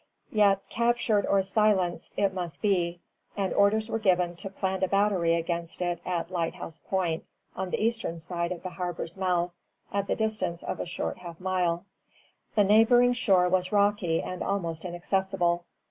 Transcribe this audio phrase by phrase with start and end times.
[0.31, 3.01] Yet captured or silenced it must be;
[3.37, 7.79] and orders were given to plant a battery against it at Lighthouse Point, on the
[7.79, 9.51] eastern side of the harbor's mouth,
[9.93, 11.85] at the distance of a short half mile.
[12.55, 15.65] The neighboring shore was rocky and almost inaccessible.